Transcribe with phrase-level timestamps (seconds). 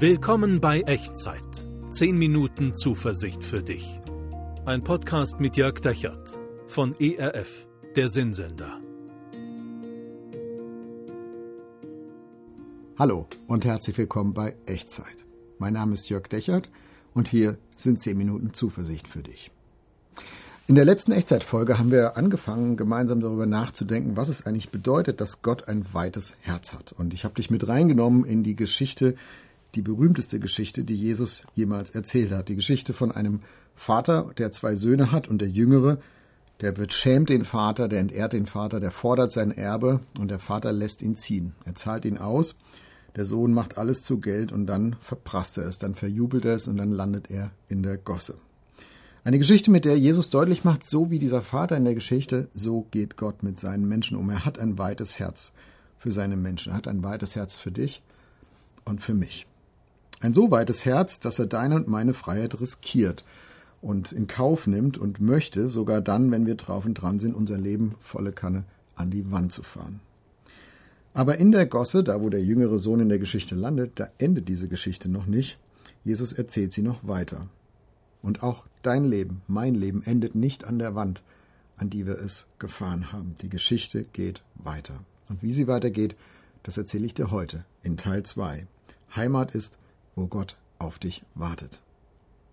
[0.00, 1.66] Willkommen bei Echtzeit.
[1.90, 4.00] 10 Minuten Zuversicht für dich.
[4.64, 6.38] Ein Podcast mit Jörg Dechert
[6.68, 8.78] von ERF, der Sinnsender.
[12.96, 15.26] Hallo und herzlich willkommen bei Echtzeit.
[15.58, 16.70] Mein Name ist Jörg Dechert
[17.12, 19.50] und hier sind 10 Minuten Zuversicht für dich.
[20.68, 25.42] In der letzten Echtzeitfolge haben wir angefangen, gemeinsam darüber nachzudenken, was es eigentlich bedeutet, dass
[25.42, 26.92] Gott ein weites Herz hat.
[26.92, 29.16] Und ich habe dich mit reingenommen in die Geschichte,
[29.74, 32.48] die berühmteste Geschichte, die Jesus jemals erzählt hat.
[32.48, 33.40] Die Geschichte von einem
[33.74, 35.98] Vater, der zwei Söhne hat und der Jüngere,
[36.60, 40.72] der beschämt den Vater, der entehrt den Vater, der fordert sein Erbe und der Vater
[40.72, 41.54] lässt ihn ziehen.
[41.64, 42.56] Er zahlt ihn aus,
[43.14, 46.66] der Sohn macht alles zu Geld und dann verprasst er es, dann verjubelt er es
[46.66, 48.36] und dann landet er in der Gosse.
[49.24, 52.86] Eine Geschichte, mit der Jesus deutlich macht, so wie dieser Vater in der Geschichte, so
[52.90, 54.30] geht Gott mit seinen Menschen um.
[54.30, 55.52] Er hat ein weites Herz
[55.98, 56.72] für seine Menschen.
[56.72, 58.02] Er hat ein weites Herz für dich
[58.84, 59.46] und für mich.
[60.20, 63.24] Ein so weites Herz, dass er deine und meine Freiheit riskiert
[63.80, 67.58] und in Kauf nimmt und möchte, sogar dann, wenn wir drauf und dran sind, unser
[67.58, 68.64] Leben volle Kanne
[68.96, 70.00] an die Wand zu fahren.
[71.14, 74.48] Aber in der Gosse, da wo der jüngere Sohn in der Geschichte landet, da endet
[74.48, 75.58] diese Geschichte noch nicht.
[76.04, 77.48] Jesus erzählt sie noch weiter.
[78.22, 81.22] Und auch dein Leben, mein Leben endet nicht an der Wand,
[81.76, 83.36] an die wir es gefahren haben.
[83.40, 85.00] Die Geschichte geht weiter.
[85.28, 86.16] Und wie sie weitergeht,
[86.64, 88.66] das erzähle ich dir heute in Teil 2.
[89.14, 89.78] Heimat ist,
[90.18, 91.80] wo Gott auf dich wartet.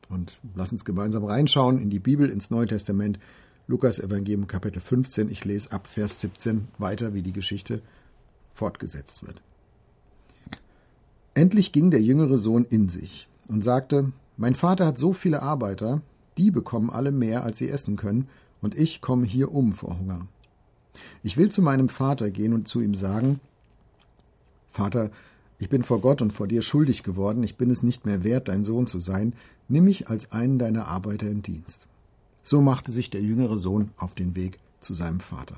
[0.09, 3.19] Und lass uns gemeinsam reinschauen in die Bibel, ins Neue Testament,
[3.67, 5.31] Lukas Evangelium Kapitel 15.
[5.31, 7.81] Ich lese ab Vers 17 weiter, wie die Geschichte
[8.53, 9.41] fortgesetzt wird.
[11.33, 16.01] Endlich ging der jüngere Sohn in sich und sagte, mein Vater hat so viele Arbeiter,
[16.37, 18.27] die bekommen alle mehr, als sie essen können,
[18.61, 20.27] und ich komme hier um vor Hunger.
[21.23, 23.39] Ich will zu meinem Vater gehen und zu ihm sagen,
[24.71, 25.09] Vater,
[25.65, 28.49] ich bin vor Gott und vor dir schuldig geworden, ich bin es nicht mehr wert,
[28.49, 29.33] dein Sohn zu sein,
[29.67, 31.87] nimm mich als einen deiner Arbeiter in Dienst.
[32.43, 35.55] So machte sich der jüngere Sohn auf den Weg zu seinem Vater.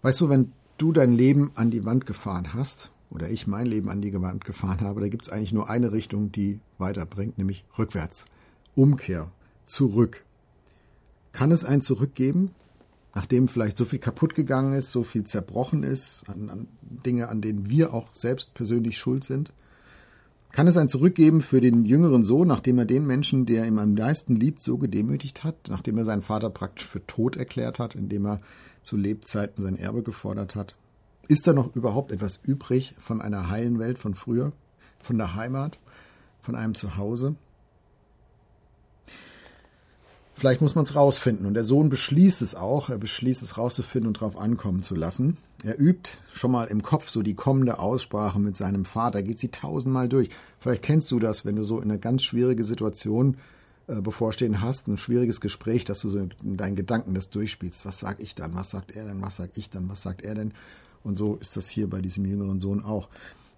[0.00, 3.90] Weißt du, wenn du dein Leben an die Wand gefahren hast, oder ich mein Leben
[3.90, 7.66] an die Wand gefahren habe, da gibt es eigentlich nur eine Richtung, die weiterbringt, nämlich
[7.78, 8.24] rückwärts.
[8.74, 9.30] Umkehr,
[9.66, 10.24] zurück.
[11.32, 12.52] Kann es ein Zurück geben,
[13.16, 17.40] nachdem vielleicht so viel kaputt gegangen ist, so viel zerbrochen ist, an, an Dinge, an
[17.40, 19.54] denen wir auch selbst persönlich schuld sind?
[20.52, 23.94] Kann es ein Zurückgeben für den jüngeren Sohn, nachdem er den Menschen, der ihm am
[23.94, 28.26] meisten liebt, so gedemütigt hat, nachdem er seinen Vater praktisch für tot erklärt hat, indem
[28.26, 28.42] er
[28.82, 30.76] zu Lebzeiten sein Erbe gefordert hat?
[31.26, 34.52] Ist da noch überhaupt etwas übrig von einer heilen Welt von früher,
[35.00, 35.78] von der Heimat,
[36.40, 37.34] von einem Zuhause?
[40.36, 41.46] Vielleicht muss man es rausfinden.
[41.46, 42.90] Und der Sohn beschließt es auch.
[42.90, 45.38] Er beschließt es rauszufinden und darauf ankommen zu lassen.
[45.64, 49.48] Er übt schon mal im Kopf so die kommende Aussprache mit seinem Vater, geht sie
[49.48, 50.28] tausendmal durch.
[50.60, 53.38] Vielleicht kennst du das, wenn du so in eine ganz schwierige Situation
[53.86, 57.86] äh, bevorstehen hast, ein schwieriges Gespräch, dass du so in deinen Gedanken das durchspielst.
[57.86, 58.54] Was sag ich dann?
[58.54, 59.22] Was sagt er denn?
[59.22, 59.88] Was sag ich dann?
[59.88, 60.52] Was sagt er denn?
[61.02, 63.08] Und so ist das hier bei diesem jüngeren Sohn auch.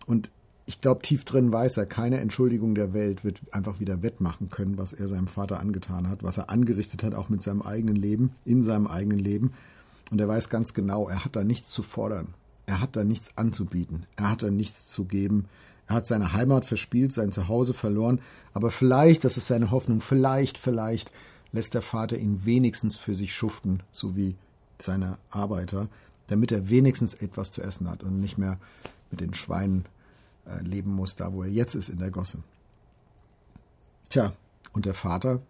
[0.06, 0.30] Und
[0.68, 4.76] ich glaube, tief drin weiß er, keine Entschuldigung der Welt wird einfach wieder wettmachen können,
[4.76, 8.32] was er seinem Vater angetan hat, was er angerichtet hat, auch mit seinem eigenen Leben,
[8.44, 9.54] in seinem eigenen Leben.
[10.10, 12.34] Und er weiß ganz genau, er hat da nichts zu fordern.
[12.66, 14.04] Er hat da nichts anzubieten.
[14.16, 15.46] Er hat da nichts zu geben.
[15.86, 18.20] Er hat seine Heimat verspielt, sein Zuhause verloren.
[18.52, 21.10] Aber vielleicht, das ist seine Hoffnung, vielleicht, vielleicht
[21.50, 24.36] lässt der Vater ihn wenigstens für sich schuften, so wie
[24.78, 25.88] seine Arbeiter,
[26.26, 28.58] damit er wenigstens etwas zu essen hat und nicht mehr
[29.10, 29.86] mit den Schweinen
[30.62, 32.38] leben muss, da wo er jetzt ist in der Gosse.
[34.08, 34.32] Tja,
[34.72, 35.40] und der Vater,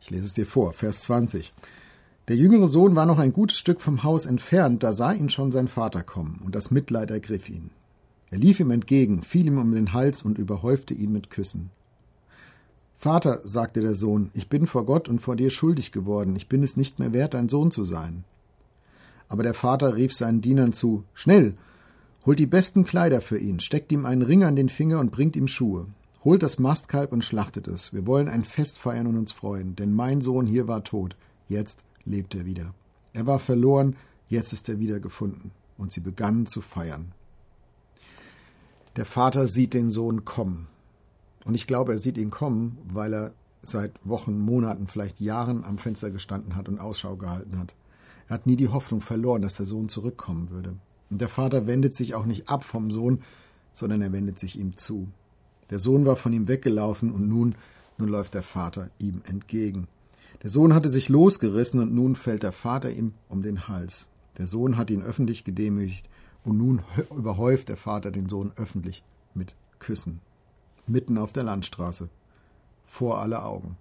[0.00, 1.52] ich lese es dir vor, Vers 20.
[2.28, 5.52] Der jüngere Sohn war noch ein gutes Stück vom Haus entfernt, da sah ihn schon
[5.52, 7.70] sein Vater kommen, und das Mitleid ergriff ihn.
[8.30, 11.70] Er lief ihm entgegen, fiel ihm um den Hals und überhäufte ihn mit Küssen.
[12.98, 16.62] Vater, sagte der Sohn, ich bin vor Gott und vor dir schuldig geworden, ich bin
[16.62, 18.24] es nicht mehr wert, dein Sohn zu sein.
[19.28, 21.54] Aber der Vater rief seinen Dienern zu Schnell,
[22.28, 25.34] Holt die besten Kleider für ihn, steckt ihm einen Ring an den Finger und bringt
[25.34, 25.86] ihm Schuhe.
[26.24, 27.94] Holt das Mastkalb und schlachtet es.
[27.94, 31.16] Wir wollen ein Fest feiern und uns freuen, denn mein Sohn hier war tot,
[31.46, 32.74] jetzt lebt er wieder.
[33.14, 33.96] Er war verloren,
[34.28, 35.52] jetzt ist er wieder gefunden.
[35.78, 37.12] Und sie begannen zu feiern.
[38.96, 40.68] Der Vater sieht den Sohn kommen.
[41.46, 43.32] Und ich glaube, er sieht ihn kommen, weil er
[43.62, 47.74] seit Wochen, Monaten, vielleicht Jahren am Fenster gestanden hat und Ausschau gehalten hat.
[48.26, 50.76] Er hat nie die Hoffnung verloren, dass der Sohn zurückkommen würde.
[51.10, 53.22] Und der Vater wendet sich auch nicht ab vom Sohn,
[53.72, 55.08] sondern er wendet sich ihm zu.
[55.70, 57.54] Der Sohn war von ihm weggelaufen und nun,
[57.98, 59.88] nun läuft der Vater ihm entgegen.
[60.42, 64.08] Der Sohn hatte sich losgerissen und nun fällt der Vater ihm um den Hals.
[64.38, 66.08] Der Sohn hat ihn öffentlich gedemütigt
[66.44, 66.82] und nun
[67.16, 69.02] überhäuft der Vater den Sohn öffentlich
[69.34, 70.20] mit küssen.
[70.86, 72.08] Mitten auf der Landstraße.
[72.86, 73.76] Vor alle Augen.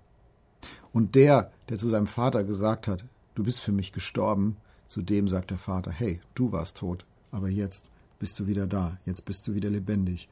[0.91, 4.57] Und der, der zu seinem Vater gesagt hat, du bist für mich gestorben,
[4.87, 7.85] zu dem sagt der Vater, hey, du warst tot, aber jetzt
[8.19, 10.27] bist du wieder da, jetzt bist du wieder lebendig.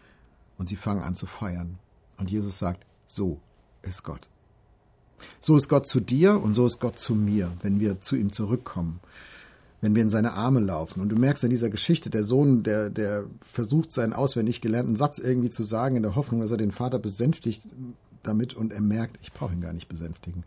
[0.58, 1.78] Und sie fangen an zu feiern.
[2.18, 3.40] Und Jesus sagt, so
[3.82, 4.28] ist Gott.
[5.40, 8.32] So ist Gott zu dir und so ist Gott zu mir, wenn wir zu ihm
[8.32, 9.00] zurückkommen,
[9.82, 11.02] wenn wir in seine Arme laufen.
[11.02, 15.20] Und du merkst in dieser Geschichte, der Sohn, der, der versucht, seinen auswendig gelernten Satz
[15.20, 17.68] irgendwie zu sagen, in der Hoffnung, dass er den Vater besänftigt
[18.24, 20.44] damit und er merkt, ich brauche ihn gar nicht besänftigen.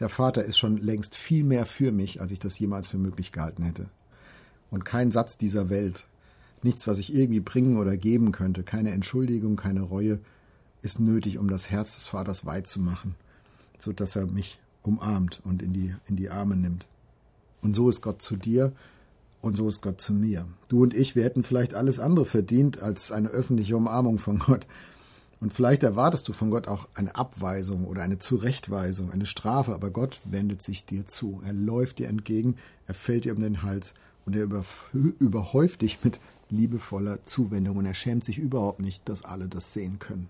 [0.00, 3.30] Der Vater ist schon längst viel mehr für mich, als ich das jemals für möglich
[3.30, 3.88] gehalten hätte.
[4.72, 6.04] Und kein Satz dieser Welt,
[6.64, 10.18] nichts, was ich irgendwie bringen oder geben könnte, keine Entschuldigung, keine Reue,
[10.82, 13.14] ist nötig, um das Herz des Vaters weit zu machen
[13.82, 16.86] so dass er mich umarmt und in die, in die Arme nimmt.
[17.60, 18.72] Und so ist Gott zu dir
[19.40, 20.46] und so ist Gott zu mir.
[20.68, 24.66] Du und ich, wir hätten vielleicht alles andere verdient als eine öffentliche Umarmung von Gott.
[25.40, 29.90] Und vielleicht erwartest du von Gott auch eine Abweisung oder eine Zurechtweisung, eine Strafe, aber
[29.90, 31.42] Gott wendet sich dir zu.
[31.44, 34.48] Er läuft dir entgegen, er fällt dir um den Hals und er
[35.18, 36.20] überhäuft dich mit
[36.50, 40.28] liebevoller Zuwendung und er schämt sich überhaupt nicht, dass alle das sehen können.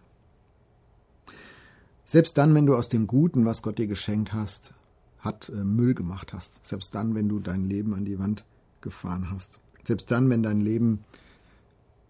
[2.04, 4.74] Selbst dann, wenn du aus dem Guten, was Gott dir geschenkt hast,
[5.18, 6.64] hat äh, Müll gemacht hast.
[6.64, 8.44] Selbst dann, wenn du dein Leben an die Wand
[8.80, 9.60] gefahren hast.
[9.84, 11.04] Selbst dann, wenn dein Leben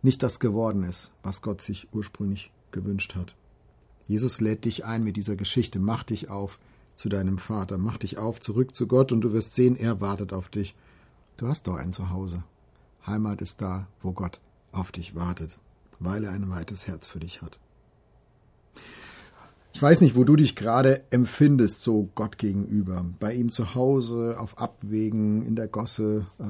[0.02, 3.36] nicht das geworden ist, was Gott sich ursprünglich gewünscht hat.
[4.06, 5.78] Jesus lädt dich ein mit dieser Geschichte.
[5.78, 6.58] Mach dich auf
[6.94, 7.78] zu deinem Vater.
[7.78, 10.74] Mach dich auf zurück zu Gott und du wirst sehen, er wartet auf dich.
[11.36, 12.44] Du hast doch ein Zuhause.
[13.06, 14.40] Heimat ist da, wo Gott
[14.70, 15.58] auf dich wartet,
[15.98, 17.58] weil er ein weites Herz für dich hat.
[19.74, 23.04] Ich weiß nicht, wo du dich gerade empfindest, so Gott gegenüber.
[23.18, 26.44] Bei ihm zu Hause, auf Abwägen, in der Gosse, äh,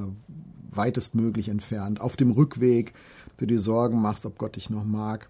[0.71, 2.95] weitestmöglich entfernt, auf dem Rückweg,
[3.37, 5.29] du dir Sorgen machst, ob Gott dich noch mag.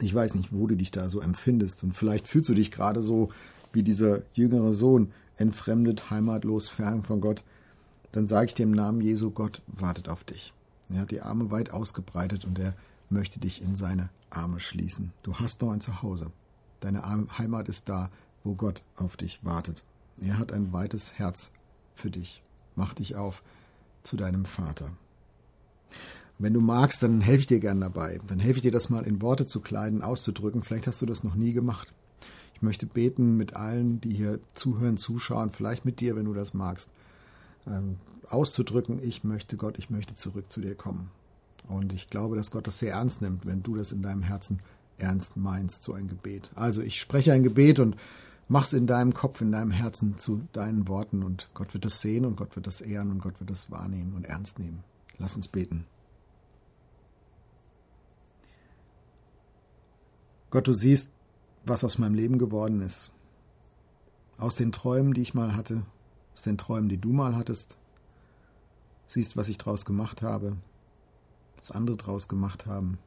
[0.00, 1.82] Ich weiß nicht, wo du dich da so empfindest.
[1.82, 3.28] Und vielleicht fühlst du dich gerade so
[3.72, 7.42] wie dieser jüngere Sohn, entfremdet, heimatlos, fern von Gott.
[8.14, 10.54] Dann sage ich dir im Namen Jesu, Gott wartet auf dich.
[10.88, 12.76] Er hat die Arme weit ausgebreitet und er
[13.10, 15.12] möchte dich in seine Arme schließen.
[15.24, 16.30] Du hast noch ein Zuhause.
[16.78, 17.02] Deine
[17.36, 18.10] Heimat ist da,
[18.44, 19.82] wo Gott auf dich wartet.
[20.20, 21.50] Er hat ein weites Herz
[21.92, 22.40] für dich.
[22.76, 23.42] Mach dich auf
[24.04, 24.90] zu deinem Vater.
[26.38, 28.20] wenn du magst, dann helfe ich dir gern dabei.
[28.28, 30.62] Dann helfe ich dir, das mal in Worte zu kleiden, auszudrücken.
[30.62, 31.92] Vielleicht hast du das noch nie gemacht.
[32.54, 36.54] Ich möchte beten mit allen, die hier zuhören, zuschauen, vielleicht mit dir, wenn du das
[36.54, 36.90] magst,
[37.66, 41.10] ähm, auszudrücken, ich möchte Gott, ich möchte zurück zu dir kommen.
[41.68, 44.60] Und ich glaube, dass Gott das sehr ernst nimmt, wenn du das in deinem Herzen
[44.98, 46.50] ernst meinst, so ein Gebet.
[46.54, 47.96] Also ich spreche ein Gebet und
[48.48, 52.24] mach's in deinem Kopf, in deinem Herzen zu deinen Worten und Gott wird das sehen
[52.24, 54.84] und Gott wird das ehren und Gott wird das wahrnehmen und ernst nehmen.
[55.18, 55.86] Lass uns beten.
[60.50, 61.10] Gott, du siehst,
[61.64, 63.12] was aus meinem Leben geworden ist.
[64.38, 65.82] Aus den Träumen, die ich mal hatte,
[66.34, 67.78] aus den Träumen, die du mal hattest.
[69.06, 70.56] Siehst, was ich draus gemacht habe,
[71.58, 72.98] was andere draus gemacht haben.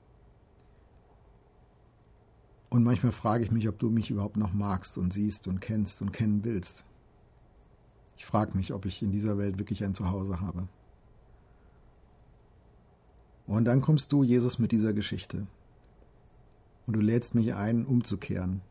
[2.69, 6.01] Und manchmal frage ich mich, ob du mich überhaupt noch magst und siehst und kennst
[6.01, 6.85] und kennen willst.
[8.17, 10.67] Ich frage mich, ob ich in dieser Welt wirklich ein Zuhause habe.
[13.45, 15.47] Und dann kommst du, Jesus, mit dieser Geschichte.
[16.85, 18.61] Und du lädst mich ein, umzukehren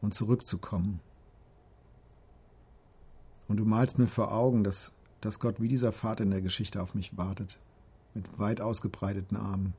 [0.00, 1.00] und zurückzukommen.
[3.48, 6.82] Und du malst mir vor Augen, dass, dass Gott wie dieser Vater in der Geschichte
[6.82, 7.58] auf mich wartet,
[8.14, 9.74] mit weit ausgebreiteten Armen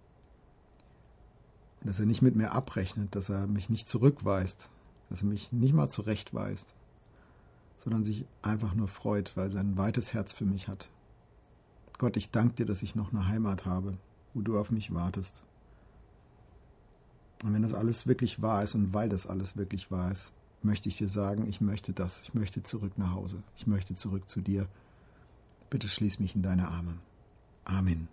[1.81, 4.69] dass er nicht mit mir abrechnet, dass er mich nicht zurückweist,
[5.09, 6.75] dass er mich nicht mal zurechtweist,
[7.77, 10.89] sondern sich einfach nur freut, weil sein weites Herz für mich hat.
[11.97, 13.97] Gott, ich danke dir, dass ich noch eine Heimat habe,
[14.33, 15.43] wo du auf mich wartest.
[17.43, 20.89] Und wenn das alles wirklich wahr ist und weil das alles wirklich wahr ist, möchte
[20.89, 24.41] ich dir sagen, ich möchte das, ich möchte zurück nach Hause, ich möchte zurück zu
[24.41, 24.67] dir.
[25.69, 26.95] Bitte schließ mich in deine Arme.
[27.65, 28.07] Amen.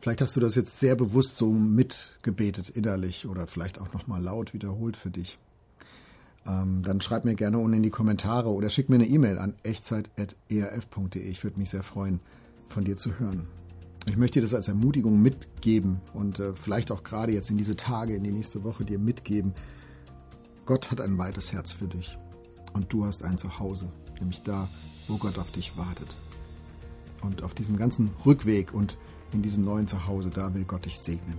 [0.00, 4.52] Vielleicht hast du das jetzt sehr bewusst so mitgebetet innerlich oder vielleicht auch nochmal laut
[4.52, 5.38] wiederholt für dich.
[6.46, 9.54] Ähm, dann schreib mir gerne unten in die Kommentare oder schick mir eine E-Mail an
[9.62, 11.22] echtzeit.erf.de.
[11.22, 12.20] Ich würde mich sehr freuen,
[12.68, 13.48] von dir zu hören.
[14.06, 17.76] Ich möchte dir das als Ermutigung mitgeben und äh, vielleicht auch gerade jetzt in diese
[17.76, 19.54] Tage, in die nächste Woche dir mitgeben.
[20.66, 22.18] Gott hat ein weites Herz für dich
[22.74, 24.68] und du hast ein Zuhause, nämlich da,
[25.08, 26.16] wo Gott auf dich wartet.
[27.22, 28.98] Und auf diesem ganzen Rückweg und
[29.32, 31.38] in diesem neuen Zuhause, da will Gott dich segnen.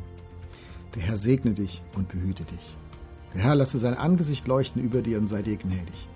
[0.96, 2.76] Der Herr segne dich und behüte dich.
[3.34, 6.10] Der Herr lasse sein Angesicht leuchten über dir und sei dir gnädig.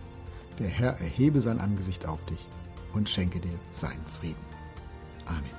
[0.57, 2.47] Der Herr erhebe sein Angesicht auf dich
[2.93, 4.41] und schenke dir seinen Frieden.
[5.25, 5.58] Amen.